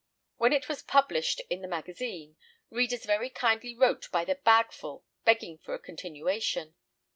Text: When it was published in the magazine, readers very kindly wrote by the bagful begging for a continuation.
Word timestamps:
When 0.37 0.51
it 0.51 0.67
was 0.67 0.81
published 0.81 1.41
in 1.47 1.61
the 1.61 1.67
magazine, 1.67 2.35
readers 2.71 3.05
very 3.05 3.29
kindly 3.29 3.75
wrote 3.75 4.09
by 4.11 4.25
the 4.25 4.33
bagful 4.43 5.05
begging 5.25 5.59
for 5.59 5.75
a 5.75 5.79
continuation. 5.79 6.73